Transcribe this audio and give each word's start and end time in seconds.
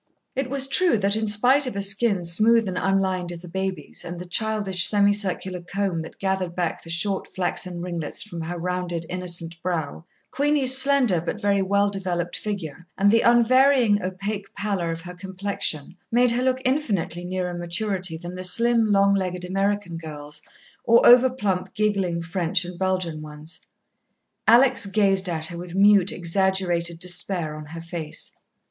It 0.35 0.49
was 0.49 0.67
true 0.67 0.97
that, 0.97 1.15
in 1.15 1.27
spite 1.27 1.67
of 1.67 1.75
a 1.75 1.81
skin 1.83 2.25
smooth 2.25 2.67
and 2.67 2.75
unlined 2.75 3.31
as 3.31 3.43
a 3.43 3.47
baby's 3.47 4.03
and 4.03 4.17
the 4.17 4.25
childish, 4.25 4.87
semicircular 4.87 5.61
comb 5.61 6.01
that 6.01 6.17
gathered 6.17 6.55
back 6.55 6.81
the 6.81 6.89
short 6.89 7.27
flaxen 7.27 7.81
ringlets 7.83 8.23
from 8.23 8.41
her 8.41 8.57
rounded, 8.57 9.05
innocent 9.09 9.61
brow, 9.61 10.03
Queenie's 10.31 10.75
slender, 10.75 11.21
but 11.21 11.39
very 11.39 11.61
well 11.61 11.91
developed 11.91 12.35
figure 12.35 12.87
and 12.97 13.11
the 13.11 13.21
unvarying 13.21 14.01
opaque 14.01 14.51
pallor 14.55 14.89
of 14.89 15.01
her 15.01 15.13
complexion, 15.13 15.95
made 16.11 16.31
her 16.31 16.41
look 16.41 16.63
infinitely 16.65 17.23
nearer 17.23 17.53
maturity 17.53 18.17
than 18.17 18.33
the 18.33 18.43
slim, 18.43 18.87
long 18.87 19.13
legged 19.13 19.45
American 19.45 19.97
girls, 19.97 20.41
or 20.83 21.05
over 21.05 21.29
plump, 21.29 21.75
giggling 21.75 22.23
French 22.23 22.65
and 22.65 22.79
Belgian 22.79 23.21
ones. 23.21 23.67
Alex 24.47 24.87
gazed 24.87 25.29
at 25.29 25.45
her 25.45 25.59
with 25.59 25.75
mute, 25.75 26.11
exaggerated 26.11 26.97
despair 26.97 27.55
on 27.55 27.67
her 27.67 27.81
face. 27.81 28.35